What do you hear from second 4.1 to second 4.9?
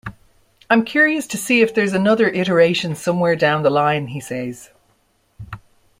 says.